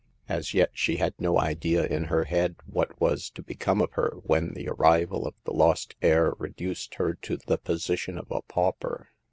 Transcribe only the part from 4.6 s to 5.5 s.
arrival of